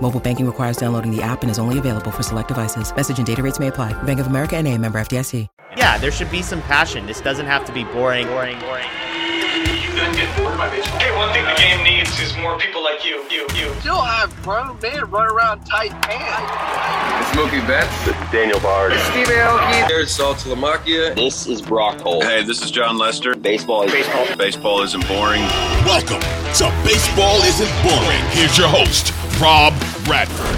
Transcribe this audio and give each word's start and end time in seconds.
Mobile 0.00 0.20
banking 0.20 0.46
requires 0.46 0.76
downloading 0.76 1.14
the 1.14 1.20
app 1.20 1.42
and 1.42 1.50
is 1.50 1.58
only 1.58 1.78
available 1.78 2.10
for 2.10 2.22
select 2.22 2.48
devices. 2.48 2.94
Message 2.94 3.18
and 3.18 3.26
data 3.26 3.42
rates 3.42 3.58
may 3.58 3.66
apply. 3.66 4.00
Bank 4.04 4.20
of 4.20 4.28
America 4.28 4.56
and 4.56 4.66
a 4.66 4.78
member 4.78 4.98
FDIC. 4.98 5.46
Yeah, 5.76 5.98
there 5.98 6.10
should 6.10 6.30
be 6.30 6.40
some 6.40 6.62
passion. 6.62 7.06
This 7.06 7.20
doesn't 7.20 7.46
have 7.46 7.64
to 7.66 7.72
be 7.72 7.84
boring, 7.84 8.26
boring, 8.28 8.58
boring. 8.60 8.86
Hey, 9.98 11.16
one 11.16 11.32
thing 11.32 11.44
the 11.44 11.54
game 11.56 11.82
needs 11.82 12.18
is 12.20 12.36
more 12.36 12.56
people 12.58 12.82
like 12.82 13.04
you. 13.04 13.24
You, 13.30 13.46
you. 13.54 13.74
Still 13.80 14.00
have 14.00 14.34
grown 14.42 14.78
men 14.80 15.10
run 15.10 15.28
around 15.30 15.64
tight 15.64 15.90
pants. 16.02 17.32
Smokey 17.32 17.60
Betts. 17.66 18.04
This 18.04 18.14
Daniel 18.30 18.60
Bard. 18.60 18.92
Steve 18.92 19.26
Aoki. 19.26 19.88
There's 19.88 20.16
Saltalamacchia. 20.16 21.16
This 21.16 21.46
is 21.46 21.60
Brock 21.60 22.00
Holt. 22.00 22.24
Hey, 22.24 22.44
this 22.44 22.62
is 22.62 22.70
Jon 22.70 22.96
Lester. 22.96 23.34
Baseball 23.34 23.82
is 23.82 23.92
baseball. 23.92 24.36
Baseball 24.36 24.82
isn't 24.82 25.06
boring. 25.08 25.42
Welcome 25.84 26.20
to 26.54 26.72
Baseball 26.84 27.36
Isn't 27.42 27.82
Boring. 27.82 28.22
Here's 28.30 28.56
your 28.56 28.68
host, 28.68 29.12
Rob 29.40 29.72
Bradford. 30.04 30.56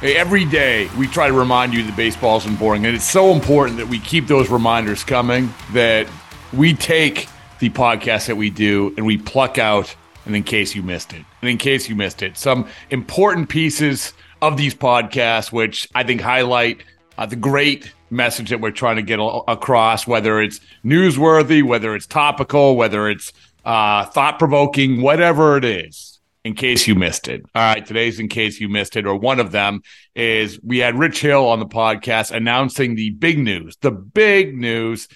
Hey, 0.00 0.14
every 0.16 0.44
day 0.44 0.90
we 0.98 1.06
try 1.06 1.26
to 1.26 1.32
remind 1.32 1.72
you 1.72 1.82
that 1.84 1.96
baseball 1.96 2.36
isn't 2.36 2.58
boring, 2.58 2.84
and 2.84 2.94
it's 2.94 3.08
so 3.08 3.32
important 3.32 3.78
that 3.78 3.88
we 3.88 3.98
keep 3.98 4.26
those 4.26 4.50
reminders 4.50 5.02
coming. 5.04 5.52
That 5.72 6.06
we 6.52 6.74
take 6.74 7.28
the 7.60 7.70
podcast 7.70 8.26
that 8.26 8.36
we 8.36 8.50
do 8.50 8.92
and 8.98 9.06
we 9.06 9.16
pluck 9.16 9.56
out, 9.56 9.94
and 10.26 10.36
in 10.36 10.42
case 10.42 10.74
you 10.74 10.82
missed 10.82 11.14
it, 11.14 11.24
and 11.40 11.48
in 11.48 11.56
case 11.56 11.88
you 11.88 11.96
missed 11.96 12.22
it, 12.22 12.36
some 12.36 12.68
important 12.90 13.48
pieces 13.48 14.12
of 14.42 14.58
these 14.58 14.74
podcasts, 14.74 15.50
which 15.50 15.88
I 15.94 16.02
think 16.02 16.20
highlight 16.20 16.82
uh, 17.16 17.24
the 17.24 17.36
great 17.36 17.94
message 18.10 18.50
that 18.50 18.60
we're 18.60 18.70
trying 18.70 18.96
to 18.96 19.02
get 19.02 19.18
a- 19.18 19.42
across, 19.48 20.06
whether 20.06 20.42
it's 20.42 20.60
newsworthy, 20.84 21.62
whether 21.62 21.94
it's 21.94 22.06
topical, 22.06 22.76
whether 22.76 23.08
it's 23.08 23.32
uh, 23.64 24.04
thought 24.04 24.38
provoking, 24.38 25.00
whatever 25.00 25.56
it 25.56 25.64
is. 25.64 26.13
In 26.44 26.54
case 26.54 26.86
you 26.86 26.94
missed 26.94 27.28
it. 27.28 27.42
All 27.54 27.62
right. 27.62 27.84
Today's 27.84 28.20
in 28.20 28.28
case 28.28 28.60
you 28.60 28.68
missed 28.68 28.96
it, 28.96 29.06
or 29.06 29.16
one 29.16 29.40
of 29.40 29.50
them 29.50 29.80
is 30.14 30.60
we 30.62 30.78
had 30.78 30.98
Rich 30.98 31.22
Hill 31.22 31.48
on 31.48 31.58
the 31.58 31.66
podcast 31.66 32.32
announcing 32.32 32.94
the 32.94 33.10
big 33.10 33.38
news, 33.38 33.78
the 33.80 33.90
big 33.90 34.54
news 34.54 35.08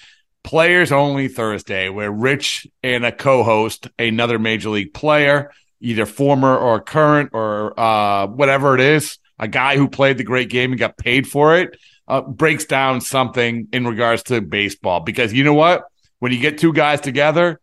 Players 0.43 0.91
Only 0.91 1.27
Thursday, 1.27 1.89
where 1.89 2.11
Rich 2.11 2.65
and 2.81 3.05
a 3.05 3.11
co 3.11 3.43
host, 3.43 3.87
another 3.99 4.39
major 4.39 4.69
league 4.69 4.93
player, 4.93 5.51
either 5.81 6.07
former 6.07 6.57
or 6.57 6.81
current 6.81 7.29
or 7.33 7.79
uh, 7.79 8.25
whatever 8.25 8.73
it 8.73 8.81
is, 8.81 9.19
a 9.37 9.47
guy 9.47 9.77
who 9.77 9.87
played 9.87 10.17
the 10.17 10.23
great 10.23 10.49
game 10.49 10.71
and 10.71 10.79
got 10.79 10.97
paid 10.97 11.27
for 11.27 11.55
it, 11.57 11.77
uh, 12.07 12.21
breaks 12.21 12.65
down 12.65 13.01
something 13.01 13.67
in 13.71 13.85
regards 13.85 14.23
to 14.23 14.41
baseball. 14.41 15.01
Because 15.01 15.31
you 15.33 15.43
know 15.43 15.53
what? 15.53 15.83
When 16.19 16.31
you 16.31 16.39
get 16.39 16.57
two 16.57 16.73
guys 16.73 17.01
together, 17.01 17.59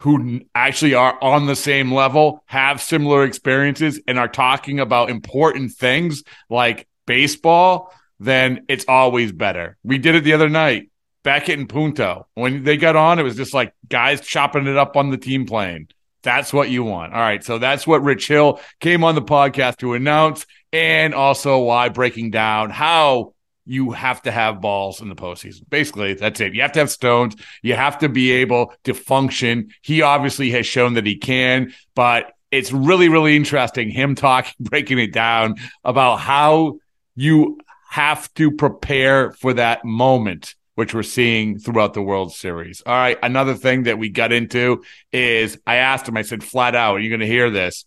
who 0.00 0.40
actually 0.54 0.94
are 0.94 1.16
on 1.22 1.46
the 1.46 1.56
same 1.56 1.92
level, 1.92 2.42
have 2.46 2.80
similar 2.80 3.24
experiences, 3.24 4.00
and 4.06 4.18
are 4.18 4.28
talking 4.28 4.80
about 4.80 5.10
important 5.10 5.72
things 5.72 6.24
like 6.48 6.88
baseball, 7.06 7.92
then 8.18 8.64
it's 8.68 8.86
always 8.88 9.30
better. 9.32 9.76
We 9.84 9.98
did 9.98 10.14
it 10.14 10.24
the 10.24 10.32
other 10.32 10.48
night. 10.48 10.90
Beckett 11.22 11.58
and 11.58 11.68
Punto. 11.68 12.26
When 12.34 12.64
they 12.64 12.78
got 12.78 12.96
on, 12.96 13.18
it 13.18 13.24
was 13.24 13.36
just 13.36 13.52
like 13.52 13.74
guys 13.88 14.22
chopping 14.22 14.66
it 14.66 14.76
up 14.76 14.96
on 14.96 15.10
the 15.10 15.18
team 15.18 15.46
plane. 15.46 15.88
That's 16.22 16.52
what 16.52 16.70
you 16.70 16.84
want. 16.84 17.12
All 17.12 17.20
right. 17.20 17.44
So 17.44 17.58
that's 17.58 17.86
what 17.86 18.02
Rich 18.02 18.28
Hill 18.28 18.60
came 18.78 19.04
on 19.04 19.14
the 19.14 19.22
podcast 19.22 19.78
to 19.78 19.94
announce, 19.94 20.46
and 20.72 21.14
also 21.14 21.58
why 21.58 21.90
breaking 21.90 22.30
down 22.30 22.70
how 22.70 23.34
you 23.70 23.92
have 23.92 24.20
to 24.20 24.32
have 24.32 24.60
balls 24.60 25.00
in 25.00 25.08
the 25.08 25.14
postseason. 25.14 25.62
Basically, 25.70 26.14
that's 26.14 26.40
it. 26.40 26.54
You 26.54 26.62
have 26.62 26.72
to 26.72 26.80
have 26.80 26.90
stones. 26.90 27.36
You 27.62 27.74
have 27.74 27.98
to 27.98 28.08
be 28.08 28.32
able 28.32 28.74
to 28.82 28.94
function. 28.94 29.70
He 29.80 30.02
obviously 30.02 30.50
has 30.50 30.66
shown 30.66 30.94
that 30.94 31.06
he 31.06 31.16
can, 31.16 31.72
but 31.94 32.32
it's 32.50 32.72
really, 32.72 33.08
really 33.08 33.36
interesting 33.36 33.88
him 33.88 34.16
talking, 34.16 34.54
breaking 34.60 34.98
it 34.98 35.12
down 35.12 35.54
about 35.84 36.16
how 36.16 36.80
you 37.14 37.60
have 37.88 38.34
to 38.34 38.50
prepare 38.50 39.30
for 39.30 39.52
that 39.52 39.84
moment 39.84 40.56
which 40.74 40.92
we're 40.92 41.04
seeing 41.04 41.58
throughout 41.58 41.94
the 41.94 42.02
World 42.02 42.32
Series. 42.32 42.82
All 42.84 42.94
right. 42.94 43.18
Another 43.22 43.54
thing 43.54 43.84
that 43.84 43.98
we 43.98 44.08
got 44.08 44.32
into 44.32 44.82
is 45.12 45.58
I 45.64 45.76
asked 45.76 46.08
him, 46.08 46.16
I 46.16 46.22
said 46.22 46.42
flat 46.42 46.74
out, 46.74 46.96
you're 46.96 47.10
going 47.10 47.20
to 47.20 47.26
hear 47.26 47.50
this. 47.50 47.84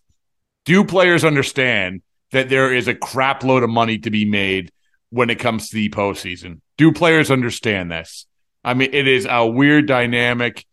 Do 0.64 0.84
players 0.84 1.24
understand 1.24 2.00
that 2.30 2.48
there 2.48 2.72
is 2.72 2.88
a 2.88 2.94
crap 2.94 3.44
load 3.44 3.64
of 3.64 3.70
money 3.70 3.98
to 3.98 4.10
be 4.10 4.24
made 4.24 4.70
when 5.14 5.30
it 5.30 5.38
comes 5.38 5.68
to 5.68 5.76
the 5.76 5.88
postseason? 5.90 6.60
Do 6.76 6.90
players 6.90 7.30
understand 7.30 7.90
this? 7.92 8.26
I 8.64 8.74
mean, 8.74 8.90
it 8.92 9.06
is 9.06 9.28
a 9.30 9.46
weird 9.46 9.86
dynamic, 9.86 10.66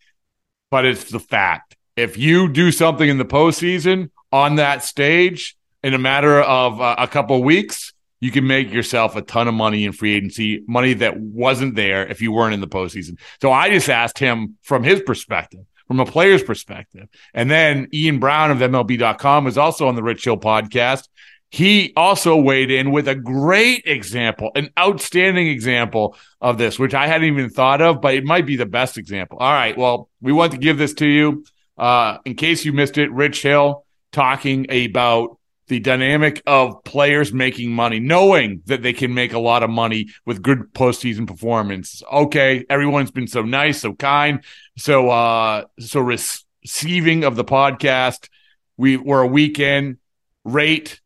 but 0.72 0.84
it's 0.84 1.12
the 1.12 1.20
fact. 1.20 1.76
If 1.96 2.18
you 2.18 2.52
do 2.52 2.72
something 2.72 3.08
in 3.08 3.20
the 3.20 3.26
postseason 3.26 4.10
on 4.32 4.56
that 4.56 4.84
stage 4.84 5.56
in 5.84 5.94
a 5.94 6.00
matter 6.00 6.42
of 6.42 6.82
uh, 6.82 6.96
a 6.98 7.08
couple 7.08 7.44
weeks, 7.44 7.94
you 8.20 8.32
can 8.32 8.48
make 8.48 8.74
yourself 8.74 9.16
a 9.16 9.22
ton 9.22 9.48
of 9.48 9.54
money 9.54 9.86
in 9.86 9.92
free 9.92 10.16
agency, 10.16 10.64
money 10.68 10.94
that 10.96 11.20
wasn't 11.20 11.76
there 11.76 12.08
if 12.08 12.20
you 12.20 12.32
weren't 12.32 12.56
in 12.56 12.62
the 12.62 12.68
postseason. 12.68 13.20
So 13.42 13.52
I 13.52 13.70
just 13.70 13.90
asked 13.90 14.18
him 14.18 14.58
from 14.64 14.84
his 14.84 15.02
perspective, 15.02 15.66
from 15.88 16.00
a 16.00 16.06
player's 16.06 16.42
perspective. 16.42 17.10
And 17.36 17.52
then 17.52 17.90
Ian 17.94 18.20
Browne 18.20 18.50
of 18.50 18.58
MLB.com 18.58 19.44
was 19.44 19.60
also 19.60 19.88
on 19.88 19.96
the 19.96 20.04
Rich 20.04 20.24
Hill 20.24 20.38
podcast. 20.38 21.08
He 21.54 21.92
also 21.98 22.38
weighed 22.38 22.72
in 22.72 22.92
with 22.92 23.10
a 23.10 23.16
great 23.16 23.84
example, 23.86 24.52
an 24.56 24.70
outstanding 24.80 25.48
example 25.48 26.16
of 26.40 26.58
this, 26.58 26.80
which 26.80 26.94
I 26.94 27.08
hadn't 27.08 27.28
even 27.28 27.50
thought 27.50 27.82
of, 27.82 28.00
but 28.00 28.14
it 28.14 28.24
might 28.24 28.46
be 28.46 28.56
the 28.56 28.66
best 28.66 28.98
example. 28.98 29.38
All 29.38 29.52
right. 29.52 29.78
Well, 29.78 30.10
we 30.22 30.32
want 30.32 30.54
to 30.54 30.58
give 30.58 30.78
this 30.78 30.94
to 30.96 31.06
you. 31.06 31.44
Uh, 31.78 32.20
in 32.24 32.36
case 32.36 32.64
you 32.64 32.72
missed 32.72 32.98
it, 32.98 33.12
Rich 33.12 33.42
Hill 33.42 33.86
talking 34.14 34.66
about 34.72 35.40
the 35.68 35.82
dynamic 35.82 36.42
of 36.46 36.86
players 36.86 37.34
making 37.34 37.72
money, 37.72 38.00
knowing 38.00 38.62
that 38.68 38.82
they 38.82 38.94
can 38.94 39.14
make 39.14 39.34
a 39.34 39.40
lot 39.40 39.62
of 39.62 39.70
money 39.70 40.08
with 40.26 40.42
good 40.42 40.74
postseason 40.74 41.28
performance. 41.28 42.02
Okay, 42.12 42.66
everyone's 42.70 43.12
been 43.12 43.28
so 43.28 43.42
nice, 43.42 43.82
so 43.82 43.94
kind, 43.94 44.42
so 44.78 45.10
uh, 45.10 45.66
so 45.80 46.00
receiving 46.00 47.26
of 47.26 47.36
the 47.36 47.44
podcast. 47.44 48.30
We 48.78 48.96
we're 48.96 49.22
a 49.22 49.28
weekend. 49.28 49.98
Rate, 50.44 51.01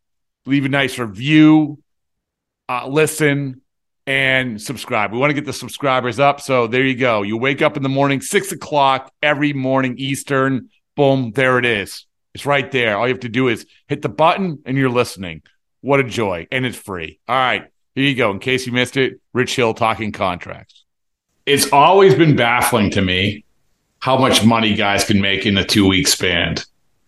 leave 0.45 0.65
a 0.65 0.69
nice 0.69 0.97
review, 1.00 1.80
uh, 2.69 2.88
listen, 2.88 3.62
and 4.07 4.62
subscribe. 4.62 5.12
We 5.12 5.18
want 5.18 5.31
to 5.31 5.33
get 5.33 5.45
the 5.45 5.53
subscribers 5.53 6.19
up. 6.19 6.42
So 6.42 6.68
there 6.68 6.83
you 6.83 6.95
go. 6.95 7.24
You 7.24 7.38
wake 7.38 7.62
up 7.62 7.77
in 7.77 7.83
the 7.83 7.89
morning, 7.89 8.21
six 8.21 8.51
o'clock 8.51 9.12
every 9.21 9.53
morning 9.53 9.95
Eastern. 9.97 10.69
Boom, 10.95 11.31
there 11.31 11.57
it 11.57 11.65
is. 11.65 12.06
It's 12.33 12.45
right 12.45 12.69
there. 12.71 12.97
All 12.97 13.07
you 13.07 13.13
have 13.13 13.21
to 13.21 13.30
do 13.30 13.47
is 13.47 13.65
hit 13.88 14.01
the 14.01 14.09
button 14.09 14.59
and 14.65 14.77
you're 14.77 14.89
listening. 14.89 15.42
What 15.81 16.00
a 16.00 16.03
joy. 16.03 16.47
And 16.51 16.65
it's 16.65 16.77
free. 16.77 17.19
All 17.27 17.36
right. 17.36 17.68
Here 17.95 18.03
you 18.03 18.15
go. 18.15 18.31
In 18.31 18.39
case 18.39 18.68
you 18.68 18.74
missed 18.74 18.97
it, 18.97 19.21
Rich 19.33 19.56
Hill 19.56 19.74
talking 19.74 20.12
contracts. 20.12 20.83
It's 21.45 21.71
always 21.71 22.13
been 22.15 22.36
baffling 22.36 22.92
to 22.92 23.01
me 23.01 23.45
how 24.00 24.18
much 24.18 24.44
money 24.44 24.75
guys 24.75 25.06
can 25.06 25.21
make 25.21 25.45
in 25.45 25.57
a 25.57 25.63
two 25.63 25.88
week 25.88 26.07
span. 26.07 26.56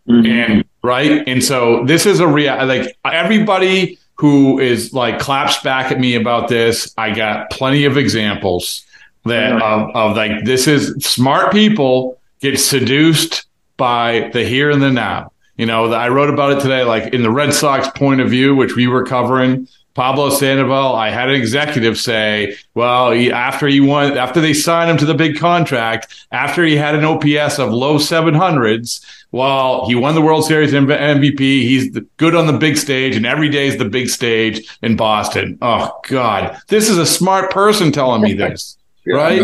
Mm-hmm. 0.08 0.26
And 0.26 0.66
right. 0.84 1.28
And 1.28 1.44
so 1.44 1.84
this 1.86 2.06
is 2.06 2.20
a 2.20 2.28
real 2.28 2.56
like 2.66 2.98
everybody 3.06 4.00
who 4.16 4.60
is 4.60 4.94
like 4.94 5.20
claps 5.20 5.62
back 5.62 5.92
at 5.92 6.00
me 6.00 6.16
about 6.16 6.50
this. 6.50 6.94
I 6.98 7.14
got 7.14 7.52
plenty 7.52 7.86
of 7.86 7.98
examples 7.98 8.84
that 9.26 9.62
of, 9.62 9.96
of 9.96 10.18
like 10.18 10.46
this 10.46 10.68
is 10.68 10.96
smart 11.04 11.52
people 11.52 12.20
get 12.40 12.60
seduced 12.60 13.46
by 13.78 14.30
the 14.34 14.44
here 14.44 14.72
and 14.72 14.82
the 14.82 14.92
now. 14.92 15.32
You 15.58 15.66
know, 15.66 15.92
I 15.92 16.10
wrote 16.10 16.30
about 16.30 16.58
it 16.58 16.62
today, 16.62 16.84
like 16.84 17.14
in 17.14 17.24
the 17.24 17.32
Red 17.32 17.54
Sox 17.54 17.88
point 17.98 18.22
of 18.22 18.30
view, 18.30 18.56
which 18.56 18.76
we 18.76 18.88
were 18.88 19.04
covering. 19.04 19.68
Pablo 19.98 20.30
Sandoval, 20.30 20.94
I 20.94 21.10
had 21.10 21.28
an 21.28 21.34
executive 21.34 21.98
say, 21.98 22.56
well, 22.76 23.10
he, 23.10 23.32
after 23.32 23.66
he 23.66 23.80
won, 23.80 24.16
after 24.16 24.40
they 24.40 24.54
signed 24.54 24.92
him 24.92 24.98
to 24.98 25.06
the 25.06 25.16
big 25.16 25.40
contract, 25.40 26.24
after 26.32 26.64
he 26.64 26.76
had 26.76 26.94
an 26.94 27.04
OPS 27.04 27.58
of 27.58 27.74
low 27.74 27.98
700s, 27.98 29.04
well, 29.32 29.88
he 29.88 29.96
won 29.96 30.14
the 30.14 30.22
World 30.22 30.46
Series 30.46 30.72
MVP. 30.72 31.40
He's 31.40 31.98
good 32.18 32.36
on 32.36 32.46
the 32.46 32.54
big 32.54 32.78
stage, 32.78 33.16
and 33.16 33.26
every 33.26 33.50
day 33.50 33.66
is 33.66 33.78
the 33.78 33.90
big 33.90 34.08
stage 34.08 34.70
in 34.84 34.98
Boston. 34.98 35.58
Oh, 35.64 36.00
God. 36.08 36.62
This 36.68 36.90
is 36.90 37.00
a 37.00 37.06
smart 37.06 37.50
person 37.50 37.92
telling 37.92 38.22
me 38.22 38.34
this, 38.34 38.78
right? 39.08 39.42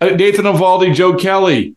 Uh, 0.00 0.06
Nathan 0.10 0.44
Eovaldi, 0.44 0.94
Joe 0.94 1.16
Kelly. 1.16 1.74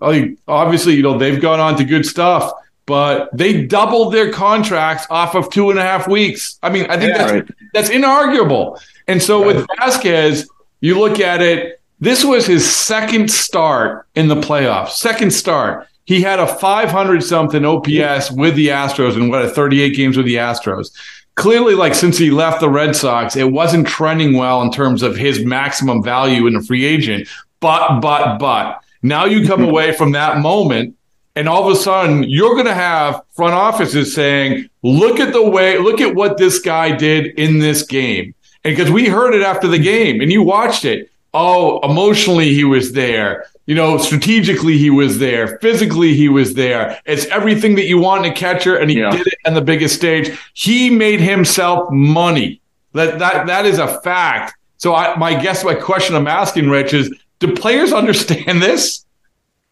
Obviously, 0.47 0.93
you 0.93 1.01
know, 1.01 1.17
they've 1.17 1.41
gone 1.41 1.59
on 1.59 1.77
to 1.77 1.83
good 1.83 2.05
stuff 2.05 2.53
but 2.89 3.29
they 3.31 3.67
doubled 3.67 4.11
their 4.11 4.33
contracts 4.33 5.05
off 5.11 5.35
of 5.35 5.51
two 5.51 5.69
and 5.69 5.77
a 5.77 5.81
half 5.83 6.07
weeks. 6.07 6.57
I 6.63 6.71
mean, 6.71 6.87
I 6.89 6.97
think 6.97 7.11
yeah, 7.11 7.17
that's 7.19 7.31
right. 7.31 7.49
that's 7.71 7.89
inarguable. 7.91 8.81
And 9.07 9.21
so 9.21 9.45
right. 9.45 9.57
with 9.57 9.67
Vazquez, 9.77 10.49
you 10.81 10.97
look 10.97 11.19
at 11.19 11.39
it. 11.39 11.79
This 11.99 12.25
was 12.25 12.47
his 12.47 12.67
second 12.67 13.29
start 13.29 14.07
in 14.15 14.27
the 14.27 14.35
playoffs. 14.35 14.93
Second 14.93 15.31
start. 15.31 15.87
He 16.05 16.21
had 16.21 16.39
a 16.39 16.47
500 16.47 17.21
something 17.21 17.63
OPS 17.63 18.31
with 18.31 18.55
the 18.55 18.69
Astros 18.69 19.15
and 19.15 19.29
what 19.29 19.45
a 19.45 19.49
38 19.49 19.95
games 19.95 20.17
with 20.17 20.25
the 20.25 20.37
Astros. 20.37 20.89
Clearly, 21.35 21.75
like 21.75 21.93
since 21.93 22.17
he 22.17 22.31
left 22.31 22.59
the 22.59 22.69
Red 22.69 22.95
Sox, 22.95 23.35
it 23.35 23.51
wasn't 23.51 23.85
trending 23.85 24.35
well 24.35 24.63
in 24.63 24.71
terms 24.71 25.03
of 25.03 25.15
his 25.15 25.45
maximum 25.45 26.01
value 26.01 26.47
in 26.47 26.55
a 26.55 26.63
free 26.63 26.85
agent. 26.85 27.27
But, 27.59 27.99
but, 27.99 28.39
but 28.39 28.81
now 29.03 29.25
you 29.25 29.45
come 29.45 29.59
mm-hmm. 29.59 29.69
away 29.69 29.91
from 29.91 30.13
that 30.13 30.39
moment 30.39 30.95
and 31.39 31.47
all 31.47 31.65
of 31.65 31.71
a 31.71 31.79
sudden 31.79 32.23
you're 32.23 32.53
going 32.53 32.65
to 32.65 32.73
have 32.73 33.21
front 33.31 33.53
offices 33.53 34.13
saying, 34.13 34.69
"Look 34.83 35.21
at 35.21 35.31
the 35.31 35.49
way, 35.49 35.77
look 35.77 36.01
at 36.01 36.13
what 36.13 36.37
this 36.37 36.59
guy 36.59 36.91
did 36.91 37.27
in 37.39 37.59
this 37.59 37.83
game." 37.83 38.35
And 38.65 38.75
because 38.75 38.91
we 38.91 39.07
heard 39.07 39.33
it 39.33 39.41
after 39.41 39.69
the 39.69 39.79
game, 39.79 40.19
and 40.19 40.29
you 40.29 40.43
watched 40.43 40.83
it, 40.83 41.09
oh, 41.33 41.79
emotionally 41.89 42.53
he 42.53 42.65
was 42.65 42.91
there. 42.91 43.45
You 43.67 43.75
know, 43.75 43.97
strategically 43.97 44.77
he 44.77 44.89
was 44.89 45.19
there. 45.19 45.59
Physically 45.59 46.13
he 46.13 46.27
was 46.27 46.55
there. 46.55 46.99
It's 47.05 47.25
everything 47.27 47.75
that 47.75 47.85
you 47.85 47.99
want 47.99 48.25
in 48.25 48.33
a 48.33 48.35
catcher, 48.35 48.75
and 48.75 48.91
he 48.91 48.99
yeah. 48.99 49.11
did 49.11 49.27
it 49.27 49.35
on 49.45 49.53
the 49.53 49.61
biggest 49.61 49.95
stage. 49.95 50.37
He 50.55 50.89
made 50.89 51.21
himself 51.21 51.89
money. 51.89 52.59
That 52.91 53.17
that 53.19 53.47
that 53.47 53.65
is 53.65 53.79
a 53.79 54.01
fact. 54.01 54.55
So 54.75 54.93
I, 54.93 55.15
my 55.15 55.39
guess, 55.41 55.63
my 55.63 55.75
question 55.75 56.17
I'm 56.17 56.27
asking, 56.27 56.69
Rich, 56.69 56.93
is: 56.93 57.15
Do 57.39 57.55
players 57.55 57.93
understand 58.03 58.61
this? 58.61 59.05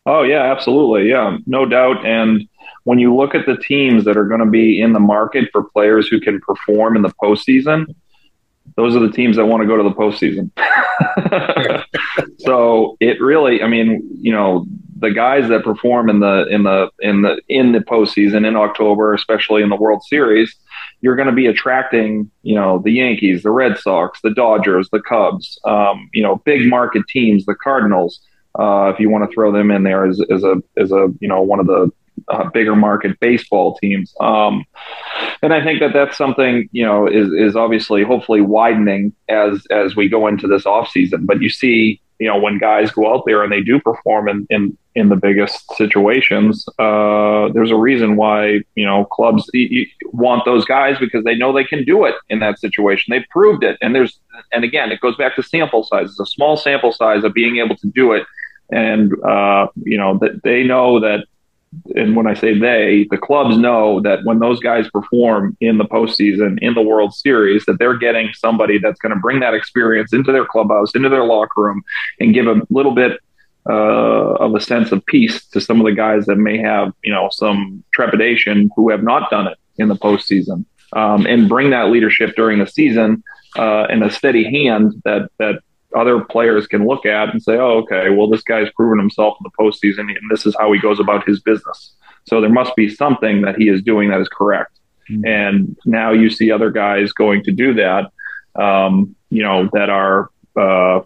Oh 0.08 0.24
yeah, 0.24 0.52
absolutely. 0.52 1.10
Yeah, 1.10 1.38
no 1.46 1.66
doubt. 1.66 2.06
And 2.06 2.48
when 2.86 2.98
you 2.98 3.14
look 3.14 3.36
at 3.36 3.46
the 3.46 3.58
teams 3.58 4.06
that 4.06 4.16
are 4.16 4.26
going 4.26 4.40
to 4.40 4.50
be 4.50 4.82
in 4.82 4.94
the 4.94 5.02
market 5.02 5.50
for 5.52 5.66
players 5.66 6.08
who 6.08 6.22
can 6.22 6.40
perform 6.40 6.96
in 6.96 7.02
the 7.02 7.14
postseason, 7.22 7.94
those 8.78 8.96
are 8.96 9.00
the 9.00 9.12
teams 9.12 9.36
that 9.36 9.46
want 9.48 9.62
to 9.62 9.68
go 9.68 9.76
to 9.76 9.84
the 9.84 9.92
postseason. 9.92 10.50
so 12.40 12.96
it 13.02 13.20
really, 13.20 13.62
I 13.62 13.68
mean, 13.68 14.02
you 14.22 14.32
know, 14.32 14.66
the 14.98 15.12
guys 15.12 15.50
that 15.50 15.66
perform 15.66 16.10
in 16.10 16.22
the 16.22 16.48
in 16.50 16.64
the 16.64 16.90
in 17.00 17.22
the 17.24 17.42
in 17.50 17.74
the 17.74 17.80
postseason 17.80 18.48
in 18.48 18.56
October, 18.56 19.14
especially 19.14 19.62
in 19.62 19.68
the 19.68 19.76
World 19.76 20.04
Series, 20.04 20.56
you're 21.02 21.18
going 21.18 21.28
to 21.28 21.36
be 21.36 21.48
attracting, 21.48 22.32
you 22.44 22.56
know, 22.56 22.82
the 22.82 22.92
Yankees, 22.92 23.44
the 23.44 23.52
Red 23.52 23.78
Sox, 23.78 24.22
the 24.24 24.34
Dodgers, 24.34 24.88
the 24.94 25.02
Cubs, 25.02 25.60
um, 25.66 26.10
you 26.14 26.24
know, 26.24 26.38
big 26.46 26.70
market 26.70 27.04
teams, 27.10 27.46
the 27.46 27.56
Cardinals 27.56 28.22
uh, 28.58 28.92
if 28.94 29.00
you 29.00 29.10
want 29.10 29.30
to 29.30 29.34
throw 29.34 29.52
them 29.52 29.72
in 29.72 29.84
there 29.84 30.06
as, 30.06 30.22
as 30.30 30.44
a 30.44 30.62
as 30.78 30.92
a 30.92 31.08
you 31.20 31.28
know 31.28 31.42
one 31.42 31.60
of 31.60 31.68
the 31.68 31.92
uh, 32.28 32.50
bigger 32.50 32.76
market 32.76 33.20
baseball 33.20 33.78
teams. 33.78 34.14
Um, 34.20 34.66
and 35.42 35.54
I 35.54 35.64
think 35.64 35.80
that 35.80 35.94
that's 35.94 36.18
something 36.18 36.68
you 36.72 36.86
know 36.86 37.08
is 37.08 37.32
is 37.34 37.56
obviously 37.56 38.04
hopefully 38.04 38.42
widening 38.42 39.14
as 39.30 39.66
as 39.70 39.96
we 39.96 40.10
go 40.10 40.28
into 40.28 40.48
this 40.48 40.66
off 40.66 40.90
season. 40.90 41.26
But 41.26 41.42
you 41.42 41.50
see, 41.50 42.02
you 42.20 42.28
know, 42.28 42.40
when 42.40 42.58
guys 42.58 42.92
go 42.92 43.14
out 43.14 43.24
there 43.26 43.44
and 43.44 43.52
they 43.52 43.62
do 43.62 43.80
perform 43.80 44.28
in 44.28 44.48
in, 44.50 44.78
in 44.96 45.10
the 45.10 45.16
biggest 45.16 45.72
situations, 45.76 46.68
uh, 46.80 47.50
there's 47.54 47.72
a 47.72 47.76
reason 47.76 48.16
why 48.16 48.62
you 48.76 48.86
know 48.86 49.06
clubs 49.06 49.50
want 50.06 50.44
those 50.46 50.66
guys 50.66 50.98
because 51.00 51.24
they 51.24 51.36
know 51.36 51.54
they 51.54 51.64
can 51.64 51.86
do 51.86 52.06
it 52.06 52.16
in 52.30 52.40
that 52.40 52.60
situation. 52.60 53.12
They 53.12 53.26
proved 53.30 53.64
it, 53.64 53.78
and 53.82 53.94
there's 53.94 54.20
and 54.52 54.64
again, 54.64 54.92
it 54.92 55.00
goes 55.02 55.16
back 55.16 55.36
to 55.36 55.44
sample 55.44 55.84
size. 55.84 56.10
It's 56.10 56.20
a 56.20 56.26
small 56.26 56.58
sample 56.58 56.92
size 56.92 57.24
of 57.24 57.34
being 57.34 57.58
able 57.58 57.76
to 57.78 57.88
do 57.88 58.14
it 58.14 58.26
and 58.72 59.14
uh, 59.24 59.68
you 59.84 59.98
know 59.98 60.18
that 60.20 60.42
they 60.44 60.64
know 60.64 61.00
that. 61.00 61.26
And 61.98 62.16
when 62.16 62.28
I 62.28 62.34
say 62.34 62.58
they, 62.58 63.08
the 63.12 63.18
clubs 63.18 63.58
know 63.58 64.00
that 64.00 64.24
when 64.24 64.40
those 64.40 64.60
guys 64.62 64.90
perform 64.90 65.58
in 65.60 65.78
the 65.78 65.84
postseason, 65.84 66.58
in 66.62 66.74
the 66.74 66.82
World 66.82 67.14
Series, 67.14 67.66
that 67.66 67.78
they're 67.78 67.98
getting 67.98 68.32
somebody 68.34 68.80
that's 68.80 69.00
going 69.00 69.14
to 69.14 69.20
bring 69.20 69.42
that 69.42 69.54
experience 69.54 70.14
into 70.14 70.32
their 70.32 70.46
clubhouse, 70.46 70.96
into 70.96 71.10
their 71.10 71.26
locker 71.26 71.62
room, 71.62 71.84
and 72.22 72.34
give 72.34 72.48
a 72.48 72.62
little 72.70 72.96
bit 72.96 73.20
uh, 73.70 74.36
of 74.36 74.56
a 74.56 74.62
sense 74.62 74.94
of 74.94 75.06
peace 75.08 75.46
to 75.48 75.60
some 75.60 75.80
of 75.82 75.86
the 75.86 75.92
guys 75.92 76.26
that 76.26 76.38
may 76.38 76.58
have, 76.58 76.94
you 77.04 77.12
know, 77.12 77.28
some 77.32 77.84
trepidation 77.94 78.72
who 78.78 78.90
have 78.90 79.04
not 79.04 79.30
done 79.30 79.48
it 79.48 79.58
in 79.78 79.90
the 79.90 79.96
postseason, 79.96 80.64
um, 80.94 81.26
and 81.28 81.50
bring 81.50 81.70
that 81.72 81.90
leadership 81.90 82.34
during 82.38 82.60
the 82.60 82.68
season 82.68 83.22
uh, 83.58 83.84
and 83.90 84.04
a 84.04 84.10
steady 84.10 84.44
hand 84.44 84.94
that 85.04 85.30
that 85.38 85.62
other 85.96 86.22
players 86.22 86.68
can 86.68 86.86
look 86.86 87.06
at 87.06 87.30
and 87.30 87.42
say, 87.42 87.54
oh, 87.54 87.84
okay, 87.84 88.10
well, 88.10 88.28
this 88.28 88.44
guy's 88.44 88.70
proven 88.72 89.00
himself 89.00 89.38
in 89.40 89.44
the 89.44 89.64
postseason, 89.64 90.10
and 90.10 90.32
this 90.32 90.46
is 90.46 90.56
how 90.60 90.72
he 90.72 90.80
goes 90.80 91.00
about 91.00 91.28
his 91.28 91.40
business. 91.40 91.94
So 92.26 92.42
there 92.42 92.50
must 92.50 92.76
be 92.76 92.90
something 92.90 93.42
that 93.42 93.56
he 93.56 93.70
is 93.70 93.82
doing 93.82 94.10
that 94.10 94.20
is 94.20 94.30
correct. 94.30 94.80
Mm-hmm. 95.10 95.26
And 95.26 95.78
now 95.86 96.12
you 96.12 96.30
see 96.30 96.52
other 96.52 96.72
guys 96.72 97.14
going 97.14 97.44
to 97.44 97.52
do 97.52 97.74
that, 97.76 98.12
um, 98.62 99.16
you 99.30 99.44
know, 99.44 99.70
that 99.74 99.90
are 99.90 100.30
uh, 100.60 101.02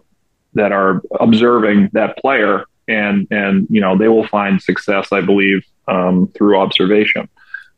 that 0.54 0.72
are 0.72 1.02
observing 1.20 1.90
that 1.92 2.18
player, 2.18 2.64
and 2.88 3.26
and 3.30 3.66
you 3.70 3.80
know 3.80 3.96
they 3.96 4.08
will 4.08 4.26
find 4.26 4.60
success, 4.60 5.12
I 5.12 5.20
believe, 5.20 5.64
um, 5.86 6.32
through 6.34 6.58
observation. 6.58 7.28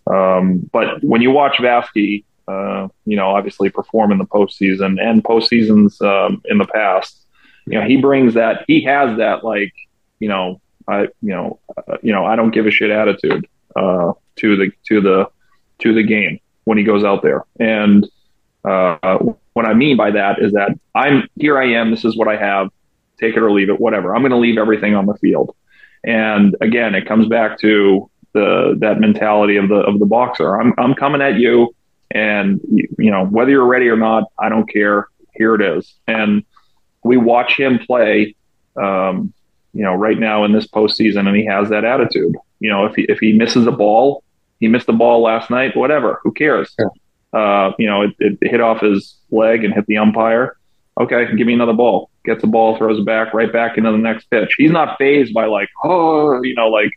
Um, 0.07 0.69
but 0.73 1.03
when 1.03 1.23
you 1.23 1.31
watch 1.31 1.59
Vazquez 1.59 2.25
uh, 2.47 2.89
you 3.05 3.17
know, 3.17 3.31
obviously 3.31 3.71
perform 3.71 4.13
in 4.13 4.19
the 4.19 4.27
postseason 4.27 5.01
and 5.01 5.25
postseasons 5.25 6.01
um, 6.03 6.43
in 6.47 6.59
the 6.59 6.67
past. 6.67 7.25
You 7.67 7.81
know, 7.81 7.87
he 7.87 7.97
brings 7.97 8.35
that. 8.35 8.65
He 8.67 8.85
has 8.85 9.19
that 9.19 9.45
like, 9.45 9.73
you 10.19 10.29
know, 10.29 10.61
I, 10.87 11.03
you 11.23 11.35
know, 11.35 11.59
uh, 11.77 11.97
you 12.03 12.13
know, 12.13 12.25
I 12.25 12.37
don't 12.37 12.51
give 12.51 12.67
a 12.67 12.71
shit 12.71 12.91
attitude 12.91 13.47
uh, 13.75 14.13
to 14.37 14.57
the 14.57 14.73
to 14.89 15.01
the 15.01 15.29
to 15.81 15.95
the 15.95 16.03
game 16.03 16.41
when 16.65 16.79
he 16.79 16.85
goes 16.85 17.05
out 17.05 17.23
there. 17.23 17.45
And 17.59 18.07
uh, 18.65 19.19
what 19.55 19.67
I 19.67 19.75
mean 19.75 19.97
by 19.97 20.11
that 20.11 20.43
is 20.43 20.53
that 20.53 20.79
I'm 20.95 21.29
here. 21.37 21.59
I 21.59 21.73
am. 21.75 21.91
This 21.91 22.05
is 22.05 22.17
what 22.17 22.29
I 22.29 22.37
have. 22.37 22.69
Take 23.19 23.37
it 23.37 23.43
or 23.43 23.51
leave 23.51 23.71
it. 23.71 23.81
Whatever. 23.81 24.15
I'm 24.15 24.23
going 24.23 24.33
to 24.33 24.39
leave 24.39 24.59
everything 24.59 24.95
on 24.95 25.07
the 25.07 25.15
field. 25.15 25.55
And 26.05 26.55
again, 26.61 26.95
it 26.95 27.07
comes 27.07 27.29
back 27.29 27.59
to 27.61 28.11
the 28.35 28.77
that 28.81 29.01
mentality 29.01 29.57
of 29.57 29.69
the 29.69 29.77
of 29.77 29.99
the 29.99 30.07
boxer. 30.07 30.61
I'm 30.61 30.75
I'm 30.77 30.95
coming 30.95 31.23
at 31.23 31.37
you 31.37 31.75
and, 32.15 32.61
you 32.71 33.11
know, 33.11 33.27
whether 33.27 33.51
you're 33.51 33.67
ready 33.67 33.89
or 33.89 33.97
not, 33.97 34.25
I 34.39 34.49
don't 34.49 34.71
care. 34.71 35.09
Here 35.35 35.57
it 35.57 35.61
is. 35.61 35.93
And 36.07 36.45
we 37.03 37.17
watch 37.17 37.59
him 37.59 37.81
play, 37.81 38.37
um, 38.81 39.35
you 39.73 39.83
know, 39.83 39.95
right 39.95 40.19
now 40.19 40.45
in 40.45 40.53
this 40.53 40.69
postseason, 40.69 41.27
and 41.27 41.37
he 41.37 41.45
has 41.45 41.69
that 41.71 41.85
attitude. 41.85 42.37
You 42.61 42.71
know, 42.71 42.87
if 42.87 42.95
he, 42.95 43.03
if 43.09 43.19
he 43.19 43.33
misses 43.33 43.67
a 43.67 43.73
ball, 43.73 44.23
he 44.61 44.69
missed 44.69 44.87
the 44.87 44.93
ball 44.93 45.23
last 45.23 45.51
night, 45.51 45.77
whatever, 45.77 46.21
who 46.23 46.33
cares? 46.33 46.73
Yeah. 46.79 46.87
Uh, 47.39 47.73
you 47.81 47.87
know, 47.89 48.03
it, 48.03 48.15
it 48.21 48.39
hit 48.41 48.61
off 48.61 48.81
his 48.81 49.17
leg 49.33 49.65
and 49.65 49.75
hit 49.75 49.85
the 49.87 49.99
umpire. 49.99 50.57
Okay, 51.01 51.27
give 51.35 51.49
me 51.49 51.55
another 51.55 51.73
ball. 51.73 52.09
Gets 52.25 52.43
the 52.43 52.47
ball, 52.47 52.79
throws 52.79 53.01
it 53.01 53.05
back, 53.05 53.35
right 53.35 53.53
back 53.53 53.77
into 53.77 53.91
the 53.91 53.99
next 53.99 54.31
pitch. 54.31 54.55
He's 54.57 54.71
not 54.71 54.97
phased 54.97 55.35
by 55.35 55.47
like, 55.47 55.69
oh, 55.83 56.41
you 56.43 56.55
know, 56.55 56.69
like 56.69 56.93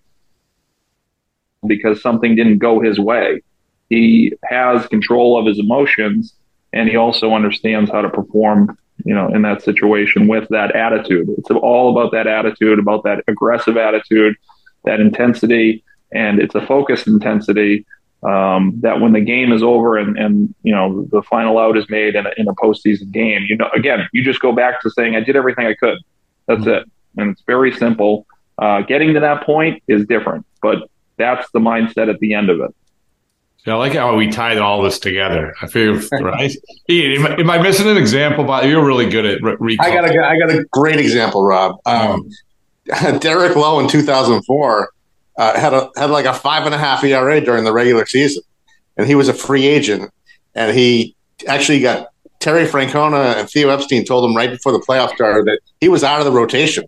because 1.65 1.99
something 2.03 2.35
didn't 2.35 2.59
go 2.59 2.79
his 2.79 2.99
way 2.99 3.41
he 3.89 4.33
has 4.43 4.85
control 4.87 5.39
of 5.39 5.45
his 5.45 5.59
emotions 5.59 6.33
and 6.73 6.89
he 6.89 6.95
also 6.95 7.33
understands 7.33 7.89
how 7.91 8.01
to 8.01 8.09
perform 8.09 8.77
you 9.05 9.13
know 9.13 9.27
in 9.29 9.41
that 9.43 9.61
situation 9.61 10.27
with 10.27 10.47
that 10.49 10.75
attitude 10.75 11.27
it's 11.37 11.49
all 11.51 11.91
about 11.91 12.11
that 12.11 12.27
attitude 12.27 12.79
about 12.79 13.03
that 13.03 13.23
aggressive 13.27 13.77
attitude 13.77 14.35
that 14.85 14.99
intensity 14.99 15.83
and 16.11 16.39
it's 16.39 16.55
a 16.55 16.65
focused 16.65 17.07
intensity 17.07 17.85
um, 18.23 18.73
that 18.81 18.99
when 18.99 19.13
the 19.13 19.21
game 19.21 19.51
is 19.51 19.61
over 19.61 19.97
and, 19.97 20.17
and 20.17 20.53
you 20.63 20.73
know 20.73 21.07
the 21.11 21.21
final 21.21 21.57
out 21.59 21.77
is 21.77 21.89
made 21.89 22.15
in 22.15 22.25
a, 22.25 22.31
in 22.37 22.47
a 22.47 22.55
postseason 22.55 23.11
game, 23.11 23.45
you 23.47 23.55
know, 23.55 23.69
again, 23.75 24.07
you 24.11 24.23
just 24.23 24.39
go 24.39 24.51
back 24.51 24.81
to 24.81 24.89
saying 24.89 25.15
I 25.15 25.19
did 25.19 25.35
everything 25.35 25.67
I 25.67 25.75
could. 25.75 25.99
That's 26.47 26.61
mm-hmm. 26.61 26.69
it, 26.69 26.91
and 27.17 27.31
it's 27.31 27.43
very 27.45 27.71
simple. 27.71 28.25
Uh, 28.57 28.81
getting 28.81 29.13
to 29.13 29.19
that 29.19 29.43
point 29.43 29.83
is 29.87 30.05
different, 30.07 30.45
but 30.61 30.89
that's 31.17 31.49
the 31.51 31.59
mindset 31.59 32.09
at 32.09 32.19
the 32.19 32.33
end 32.33 32.49
of 32.49 32.59
it. 32.59 32.75
I 33.67 33.75
like 33.75 33.93
how 33.93 34.15
we 34.15 34.29
tied 34.29 34.57
all 34.57 34.81
this 34.81 34.99
together. 34.99 35.53
I 35.61 35.67
feel 35.67 35.95
right. 36.21 36.55
Ian, 36.89 37.25
am, 37.25 37.39
am, 37.39 37.49
I 37.49 37.57
missing 37.57 37.87
an 37.87 37.97
example? 37.97 38.43
But 38.43 38.65
you're 38.65 38.85
really 38.85 39.09
good 39.09 39.25
at 39.25 39.41
recall. 39.41 39.85
I 39.85 39.93
got 39.93 40.05
a, 40.05 40.25
I 40.25 40.39
got 40.39 40.49
a 40.51 40.63
great 40.71 40.99
example, 40.99 41.43
Rob. 41.43 41.77
Um, 41.85 42.29
Derek 43.19 43.55
Lowe 43.55 43.79
in 43.79 43.87
2004 43.87 44.91
uh, 45.37 45.59
had 45.59 45.73
a 45.73 45.89
had 45.97 46.09
like 46.09 46.25
a 46.25 46.33
five 46.33 46.65
and 46.65 46.73
a 46.73 46.77
half 46.77 47.03
ERA 47.03 47.41
during 47.41 47.63
the 47.63 47.73
regular 47.73 48.05
season, 48.05 48.43
and 48.95 49.07
he 49.07 49.15
was 49.15 49.27
a 49.27 49.33
free 49.33 49.67
agent, 49.67 50.11
and 50.55 50.75
he 50.75 51.15
actually 51.47 51.79
got 51.79 52.09
Terry 52.39 52.65
Francona 52.65 53.35
and 53.35 53.49
Theo 53.49 53.69
Epstein 53.69 54.05
told 54.05 54.29
him 54.29 54.35
right 54.35 54.49
before 54.49 54.71
the 54.71 54.79
playoff 54.79 55.13
started 55.15 55.45
that 55.45 55.59
he 55.81 55.89
was 55.89 56.03
out 56.03 56.19
of 56.19 56.25
the 56.25 56.31
rotation, 56.31 56.85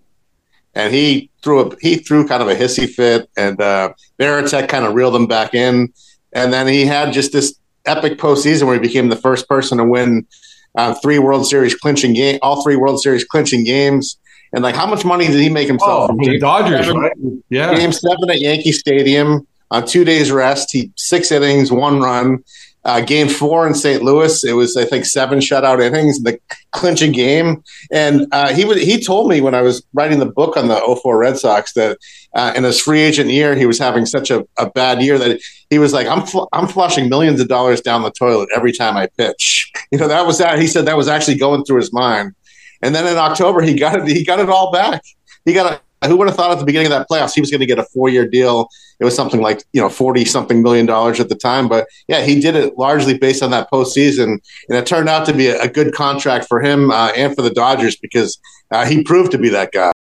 and 0.74 0.94
he 0.94 1.30
threw 1.44 1.60
a 1.60 1.76
he 1.82 1.98
threw 1.98 2.28
kind 2.28 2.42
of 2.42 2.48
a 2.48 2.56
hissy 2.56 2.90
fit, 2.90 3.30
and 3.38 3.60
uh, 3.60 3.92
Varitek 4.20 4.70
kind 4.70 4.86
of 4.86 4.94
reeled 4.94 5.16
him 5.16 5.28
back 5.28 5.54
in 5.54 5.92
and 6.34 6.54
then 6.54 6.68
he 6.68 6.86
had 6.86 7.14
just 7.14 7.32
this 7.32 7.56
epic 7.86 8.18
postseason 8.18 8.64
where 8.64 8.76
he 8.76 8.80
became 8.80 9.10
the 9.10 9.16
first 9.16 9.48
person 9.48 9.78
to 9.78 9.84
win 9.84 10.28
uh, 10.76 10.94
three 10.96 11.20
World 11.20 11.48
Series 11.48 11.76
clinching 11.76 12.14
game, 12.14 12.40
all 12.42 12.64
three 12.64 12.76
World 12.76 13.02
Series 13.02 13.24
clinching 13.24 13.64
games. 13.64 14.18
And 14.54 14.64
like, 14.64 14.76
how 14.76 14.88
much 14.88 15.06
money 15.06 15.28
did 15.28 15.40
he 15.40 15.50
make 15.50 15.68
himself? 15.68 16.04
Oh, 16.04 16.08
from 16.08 16.18
the 16.18 16.40
Dodgers, 16.40 16.86
seven, 16.86 17.02
right? 17.02 17.12
Yeah, 17.50 17.76
game 17.76 17.92
seven 17.92 18.30
at 18.30 18.40
Yankee 18.40 18.72
Stadium 18.72 19.46
on 19.72 19.86
two 19.86 20.04
days 20.04 20.32
rest. 20.32 20.70
He 20.72 20.92
six 20.96 21.32
innings, 21.32 21.72
one 21.72 22.00
run. 22.00 22.44
Uh, 22.90 23.02
game 23.02 23.30
four 23.30 23.68
in 23.68 23.76
St. 23.76 24.02
Louis, 24.02 24.44
it 24.44 24.54
was 24.54 24.76
I 24.76 24.84
think 24.84 25.06
seven 25.06 25.38
shutout 25.38 25.80
innings, 25.80 26.24
the 26.24 26.40
clinching 26.72 27.12
game. 27.12 27.64
And 27.92 28.26
uh, 28.32 28.52
he 28.52 28.64
he 28.84 29.00
told 29.00 29.30
me 29.30 29.42
when 29.42 29.54
I 29.54 29.62
was 29.62 29.84
writing 29.94 30.18
the 30.18 30.26
book 30.26 30.58
on 30.58 30.70
the 30.70 31.00
04 31.04 31.20
Red 31.20 31.38
Sox 31.38 31.74
that 31.74 32.00
uh, 32.34 32.52
in 32.56 32.64
his 32.64 32.82
free 32.82 33.02
agent 33.02 33.30
year 33.30 33.54
he 33.54 33.68
was 33.68 33.78
having 33.78 34.08
such 34.08 34.32
a, 34.32 34.44
a 34.58 34.72
bad 34.72 35.04
year 35.04 35.20
that 35.20 35.40
he 35.70 35.78
was 35.78 35.94
like 35.94 36.08
I'm 36.08 36.26
fl- 36.26 36.50
I'm 36.52 36.68
flushing 36.68 37.10
millions 37.10 37.40
of 37.40 37.48
dollars 37.48 37.80
down 37.80 38.02
the 38.02 38.10
toilet 38.10 38.50
every 38.56 38.72
time 38.72 38.98
I 38.98 39.08
pitch. 39.18 39.72
You 39.92 40.00
know 40.00 40.08
that 40.08 40.26
was 40.26 40.40
that 40.40 40.58
he 40.58 40.66
said 40.66 40.86
that 40.86 40.98
was 40.98 41.08
actually 41.08 41.38
going 41.38 41.66
through 41.66 41.78
his 41.78 41.94
mind. 41.94 42.34
And 42.82 42.96
then 42.96 43.06
in 43.06 43.18
October 43.18 43.62
he 43.62 43.76
got 43.76 44.00
it 44.00 44.08
he 44.08 44.26
got 44.26 44.40
it 44.40 44.50
all 44.50 44.72
back. 44.72 45.04
He 45.46 45.54
got 45.54 45.74
a 45.74 45.82
who 46.06 46.18
would 46.18 46.28
have 46.28 46.36
thought 46.36 46.52
at 46.52 46.60
the 46.60 46.66
beginning 46.66 46.88
of 46.88 46.92
that 46.92 47.08
playoffs 47.10 47.34
he 47.34 47.42
was 47.42 47.52
going 47.52 47.60
to 47.60 47.66
get 47.66 47.80
a 47.80 47.84
four 47.84 48.10
year 48.10 48.28
deal? 48.28 48.70
It 49.00 49.06
was 49.06 49.16
something 49.16 49.42
like 49.42 49.64
you 49.74 49.82
know 49.82 49.90
forty 49.90 50.26
something 50.26 50.62
million 50.62 50.86
dollars 50.86 51.20
at 51.20 51.30
the 51.30 51.36
time, 51.36 51.68
but 51.68 51.88
yeah, 52.08 52.22
he 52.22 52.40
did 52.40 52.56
it 52.56 52.78
largely 52.78 53.18
based 53.18 53.44
on 53.44 53.52
that 53.52 53.70
postseason, 53.72 54.40
and 54.70 54.78
it 54.78 54.86
turned 54.86 55.10
out 55.10 55.26
to 55.26 55.34
be 55.34 55.48
a, 55.48 55.62
a 55.62 55.68
good 55.68 55.94
contract 55.94 56.48
for 56.48 56.62
him 56.62 56.92
uh, 56.92 57.12
and 57.16 57.36
for 57.36 57.42
the 57.42 57.50
Dodgers 57.50 57.96
because 57.96 58.40
uh, 58.72 58.86
he 58.86 59.04
proved 59.04 59.32
to 59.32 59.38
be 59.38 59.50
that 59.50 59.72
guy. 59.72 59.92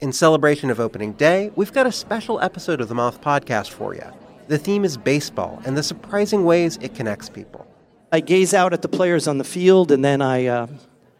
In 0.00 0.12
celebration 0.12 0.70
of 0.70 0.78
opening 0.78 1.12
day, 1.14 1.50
we've 1.56 1.72
got 1.72 1.86
a 1.86 1.92
special 1.92 2.40
episode 2.40 2.80
of 2.80 2.88
the 2.88 2.94
Moth 2.94 3.20
Podcast 3.20 3.70
for 3.70 3.94
you. 3.94 4.04
The 4.46 4.56
theme 4.56 4.84
is 4.84 4.96
baseball 4.96 5.60
and 5.64 5.76
the 5.76 5.82
surprising 5.82 6.44
ways 6.44 6.78
it 6.80 6.94
connects 6.94 7.28
people. 7.28 7.66
I 8.10 8.20
gaze 8.20 8.54
out 8.54 8.72
at 8.72 8.82
the 8.82 8.88
players 8.88 9.28
on 9.28 9.36
the 9.38 9.44
field, 9.44 9.92
and 9.92 10.02
then 10.02 10.22
I 10.22 10.46
uh, 10.46 10.66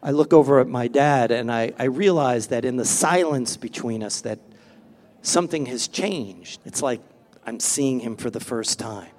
I 0.01 0.11
look 0.11 0.33
over 0.33 0.59
at 0.59 0.67
my 0.67 0.87
dad 0.87 1.31
and 1.31 1.51
I, 1.51 1.73
I 1.77 1.85
realize 1.85 2.47
that 2.47 2.63
in 2.63 2.77
the 2.77 2.85
silence 2.85 3.57
between 3.57 4.01
us 4.01 4.21
that 4.21 4.39
something 5.21 5.65
has 5.65 5.87
changed. 5.87 6.61
It's 6.65 6.81
like 6.81 7.01
I'm 7.45 7.59
seeing 7.59 7.99
him 7.99 8.15
for 8.15 8.29
the 8.29 8.39
first 8.39 8.79
time. 8.79 9.09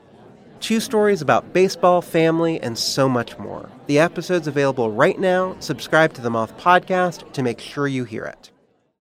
Two 0.61 0.81
stories 0.81 1.23
about 1.23 1.53
baseball, 1.53 2.03
family, 2.03 2.61
and 2.61 2.79
so 2.79 3.09
much 3.09 3.39
more. 3.39 3.71
The 3.87 3.99
episode's 3.99 4.47
available 4.47 4.91
right 4.91 5.19
now. 5.19 5.57
Subscribe 5.61 6.13
to 6.15 6.21
the 6.21 6.31
Moth 6.31 6.57
Podcast 6.59 7.33
to 7.33 7.43
make 7.43 7.61
sure 7.61 7.89
you 7.89 8.05
hear 8.05 8.25
it. 8.25 8.51